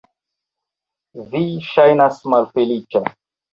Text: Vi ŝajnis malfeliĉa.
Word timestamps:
Vi 1.35 1.43
ŝajnis 1.69 2.19
malfeliĉa. 2.37 3.07